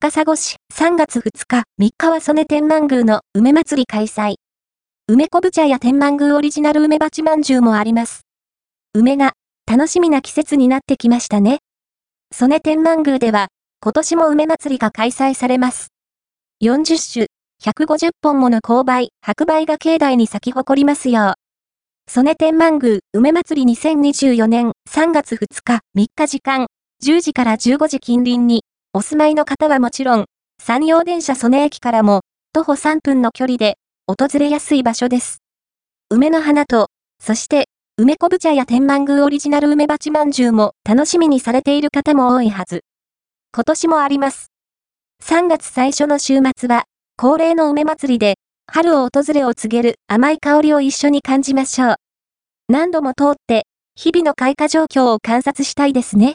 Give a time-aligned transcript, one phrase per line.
[0.00, 4.36] 高砂市3月2日3日は曽根天満宮の梅祭り開催。
[5.08, 8.20] 梅昆布茶や天満宮オリジナル梅鉢まんじゅうもあります。
[8.94, 9.32] 梅が
[9.66, 11.58] 楽しみな季節になってきましたね。
[12.32, 13.48] 曽根天満宮では
[13.80, 15.88] 今年も梅祭りが開催されます。
[16.62, 17.26] 40種、
[17.60, 21.34] 150本もの勾配、白梅が境内に咲き誇りますよう。
[22.08, 26.68] 曽根天満宮梅祭り2024年3月2日3日時間
[27.04, 28.62] 10時から15時近隣に
[28.98, 30.24] お住まいの方はもちろん
[30.60, 33.76] 山陽電車曽根駅からも徒歩3分の距離で
[34.08, 35.38] 訪れやすい場所です。
[36.10, 36.88] 梅の花と、
[37.22, 37.66] そして
[37.96, 42.80] 梅昆布茶や天満宮オリジナル梅鉢まんじゅうも楽しみにされている方も多いはず。
[43.54, 44.50] 今年もあります。
[45.22, 46.82] 3月最初の週末は
[47.16, 48.34] 恒例の梅祭りで
[48.66, 51.94] 春を訪れを告げる甘い香りを一緒に感じましょう。
[52.68, 53.62] 何度も通って、
[53.94, 56.34] 日々の開花状況を観察したいですね。